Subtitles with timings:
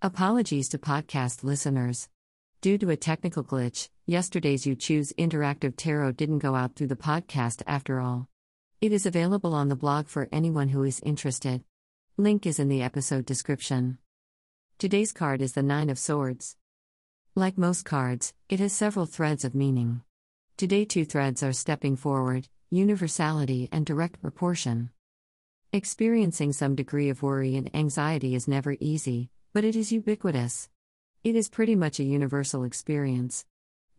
[0.00, 2.08] Apologies to podcast listeners.
[2.60, 7.62] Due to a technical glitch, yesterday's YouChoose Interactive Tarot didn't go out through the podcast
[7.66, 8.28] after all.
[8.80, 11.64] It is available on the blog for anyone who is interested.
[12.16, 13.98] Link is in the episode description.
[14.78, 16.54] Today's card is the Nine of Swords.
[17.34, 20.02] Like most cards, it has several threads of meaning.
[20.56, 24.90] Today, two threads are stepping forward universality and direct proportion.
[25.72, 30.68] Experiencing some degree of worry and anxiety is never easy, but it is ubiquitous.
[31.24, 33.44] It is pretty much a universal experience.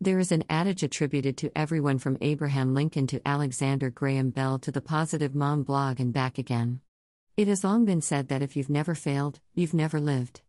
[0.00, 4.72] There is an adage attributed to everyone from Abraham Lincoln to Alexander Graham Bell to
[4.72, 6.80] the Positive Mom blog and back again.
[7.36, 10.40] It has long been said that if you've never failed, you've never lived.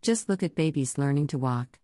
[0.00, 1.78] Just look at babies learning to walk.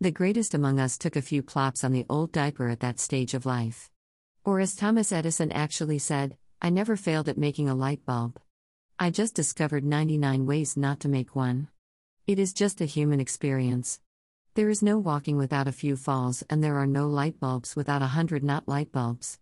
[0.00, 3.34] The greatest among us took a few plops on the old diaper at that stage
[3.34, 3.90] of life.
[4.44, 8.38] Or as Thomas Edison actually said, I never failed at making a light bulb.
[9.00, 11.66] I just discovered 99 ways not to make one.
[12.26, 14.00] It is just a human experience.
[14.54, 18.02] There is no walking without a few falls, and there are no light bulbs without
[18.02, 19.38] a hundred not light bulbs.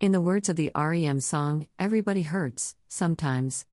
[0.00, 3.66] In the words of the REM song, everybody hurts, sometimes.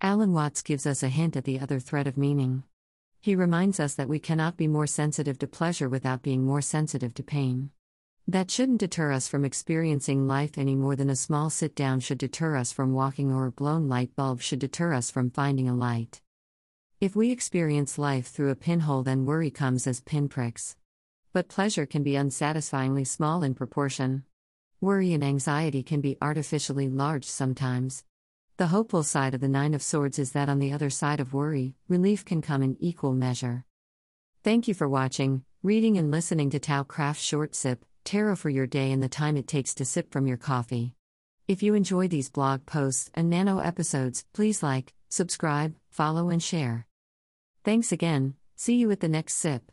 [0.00, 2.64] Alan Watts gives us a hint at the other thread of meaning.
[3.20, 7.14] He reminds us that we cannot be more sensitive to pleasure without being more sensitive
[7.14, 7.70] to pain.
[8.26, 12.18] That shouldn't deter us from experiencing life any more than a small sit down should
[12.18, 15.74] deter us from walking or a blown light bulb should deter us from finding a
[15.74, 16.20] light.
[17.04, 20.74] If we experience life through a pinhole, then worry comes as pinpricks.
[21.34, 24.24] But pleasure can be unsatisfyingly small in proportion.
[24.80, 28.04] Worry and anxiety can be artificially large sometimes.
[28.56, 31.34] The hopeful side of the Nine of Swords is that on the other side of
[31.34, 33.66] worry, relief can come in equal measure.
[34.42, 38.90] Thank you for watching, reading, and listening to TaoCraft Short Sip, Tarot for your day
[38.90, 40.94] and the time it takes to sip from your coffee.
[41.48, 46.86] If you enjoy these blog posts and nano episodes, please like, subscribe, follow, and share.
[47.64, 49.72] Thanks again, see you at the next sip.